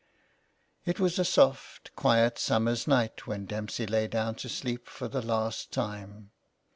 It 0.83 0.99
was 0.99 1.19
a 1.19 1.23
soft, 1.23 1.95
quiet 1.95 2.39
summer's 2.39 2.87
night 2.87 3.27
when 3.27 3.45
Dempsey 3.45 3.85
lay 3.85 4.07
down 4.07 4.33
to 4.37 4.49
sleep 4.49 4.87
for 4.89 5.07
the 5.07 5.21
last 5.21 5.71
time. 5.71 6.31